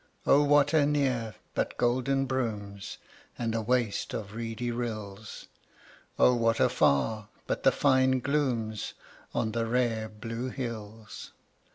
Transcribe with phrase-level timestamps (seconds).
[0.25, 2.97] O what anear but golden brooms,
[3.37, 5.45] And a waste of reedy rills!
[6.17, 8.95] O what afar but the fine glooms
[9.35, 11.33] On the rare blue hills!